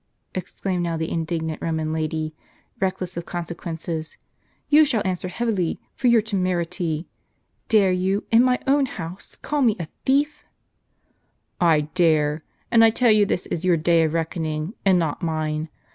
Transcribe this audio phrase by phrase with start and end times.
[0.33, 2.33] "exclaimed now the indig nant Roman lady,
[2.79, 4.17] reckless of consequences,
[4.67, 7.07] "you shall answer heavily for your temerity.
[7.69, 10.43] Dare you, in my own house, call me a thief?
[11.61, 15.69] ""I dare; and I tell you this is your day of reckoning, and not mine.